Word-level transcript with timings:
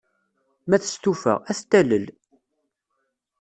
Ma 0.67 0.77
testufa, 0.83 1.33
ad 1.49 1.55
t-talel. 1.57 2.05